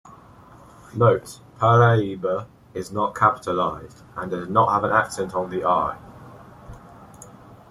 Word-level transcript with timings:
Note 0.95 1.41
"paraiba" 1.59 2.47
is 2.73 2.91
not 2.91 3.13
capitalized, 3.15 4.01
and 4.15 4.31
does 4.31 4.49
not 4.49 4.71
have 4.73 4.83
an 4.83 4.89
accent 4.91 5.35
on 5.35 5.51
the 5.51 5.63
"i". 5.63 5.95